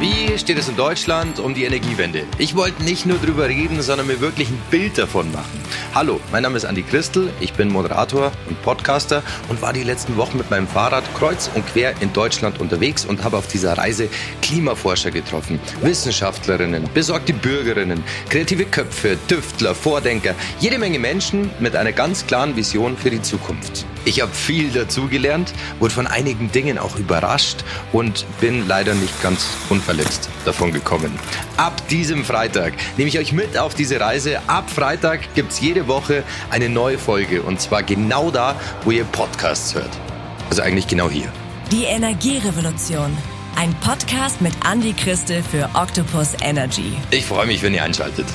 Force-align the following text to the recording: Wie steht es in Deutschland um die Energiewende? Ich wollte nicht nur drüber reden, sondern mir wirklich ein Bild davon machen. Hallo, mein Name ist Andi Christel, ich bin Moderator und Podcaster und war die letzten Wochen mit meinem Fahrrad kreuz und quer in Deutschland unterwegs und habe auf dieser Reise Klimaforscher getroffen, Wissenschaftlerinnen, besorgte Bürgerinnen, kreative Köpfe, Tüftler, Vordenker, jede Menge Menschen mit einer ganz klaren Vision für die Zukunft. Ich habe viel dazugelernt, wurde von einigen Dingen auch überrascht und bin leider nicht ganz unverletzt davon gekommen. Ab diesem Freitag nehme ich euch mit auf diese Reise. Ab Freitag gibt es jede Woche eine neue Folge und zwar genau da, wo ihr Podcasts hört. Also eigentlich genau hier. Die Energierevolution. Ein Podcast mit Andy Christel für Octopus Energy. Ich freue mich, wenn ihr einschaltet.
Wie 0.00 0.38
steht 0.38 0.58
es 0.58 0.66
in 0.66 0.76
Deutschland 0.76 1.38
um 1.40 1.52
die 1.52 1.64
Energiewende? 1.64 2.22
Ich 2.38 2.56
wollte 2.56 2.82
nicht 2.84 3.04
nur 3.04 3.18
drüber 3.18 3.50
reden, 3.50 3.82
sondern 3.82 4.06
mir 4.06 4.18
wirklich 4.18 4.48
ein 4.48 4.58
Bild 4.70 4.96
davon 4.96 5.30
machen. 5.30 5.60
Hallo, 5.94 6.20
mein 6.32 6.42
Name 6.42 6.56
ist 6.56 6.64
Andi 6.64 6.82
Christel, 6.82 7.28
ich 7.38 7.52
bin 7.52 7.68
Moderator 7.68 8.32
und 8.48 8.62
Podcaster 8.62 9.22
und 9.50 9.60
war 9.60 9.74
die 9.74 9.82
letzten 9.82 10.16
Wochen 10.16 10.38
mit 10.38 10.50
meinem 10.50 10.66
Fahrrad 10.66 11.04
kreuz 11.12 11.50
und 11.54 11.66
quer 11.66 11.92
in 12.00 12.14
Deutschland 12.14 12.60
unterwegs 12.62 13.04
und 13.04 13.22
habe 13.22 13.36
auf 13.36 13.48
dieser 13.48 13.76
Reise 13.76 14.08
Klimaforscher 14.40 15.10
getroffen, 15.10 15.60
Wissenschaftlerinnen, 15.82 16.88
besorgte 16.94 17.34
Bürgerinnen, 17.34 18.02
kreative 18.30 18.64
Köpfe, 18.64 19.18
Tüftler, 19.28 19.74
Vordenker, 19.74 20.34
jede 20.60 20.78
Menge 20.78 20.98
Menschen 20.98 21.50
mit 21.60 21.76
einer 21.76 21.92
ganz 21.92 22.26
klaren 22.26 22.56
Vision 22.56 22.96
für 22.96 23.10
die 23.10 23.20
Zukunft. 23.20 23.84
Ich 24.04 24.20
habe 24.20 24.32
viel 24.32 24.70
dazugelernt, 24.70 25.52
wurde 25.78 25.94
von 25.94 26.06
einigen 26.06 26.50
Dingen 26.50 26.78
auch 26.78 26.96
überrascht 26.96 27.64
und 27.92 28.24
bin 28.40 28.66
leider 28.66 28.94
nicht 28.94 29.22
ganz 29.22 29.46
unverletzt 29.68 30.28
davon 30.44 30.72
gekommen. 30.72 31.18
Ab 31.56 31.86
diesem 31.88 32.24
Freitag 32.24 32.72
nehme 32.96 33.08
ich 33.08 33.18
euch 33.18 33.32
mit 33.32 33.58
auf 33.58 33.74
diese 33.74 34.00
Reise. 34.00 34.40
Ab 34.46 34.70
Freitag 34.70 35.34
gibt 35.34 35.52
es 35.52 35.60
jede 35.60 35.86
Woche 35.86 36.24
eine 36.50 36.68
neue 36.68 36.98
Folge 36.98 37.42
und 37.42 37.60
zwar 37.60 37.82
genau 37.82 38.30
da, 38.30 38.58
wo 38.84 38.90
ihr 38.90 39.04
Podcasts 39.04 39.74
hört. 39.74 39.90
Also 40.48 40.62
eigentlich 40.62 40.86
genau 40.86 41.10
hier. 41.10 41.30
Die 41.70 41.84
Energierevolution. 41.84 43.16
Ein 43.56 43.74
Podcast 43.80 44.40
mit 44.40 44.52
Andy 44.68 44.94
Christel 44.94 45.42
für 45.42 45.68
Octopus 45.74 46.34
Energy. 46.40 46.94
Ich 47.10 47.26
freue 47.26 47.46
mich, 47.46 47.62
wenn 47.62 47.74
ihr 47.74 47.84
einschaltet. 47.84 48.26